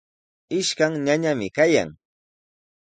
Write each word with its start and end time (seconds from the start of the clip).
Ishkan 0.59 0.93
ñañami 1.05 1.47
kayan. 1.55 1.89